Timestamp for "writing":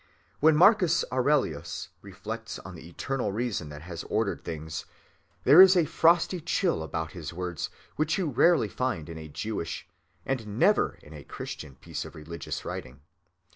12.65-13.01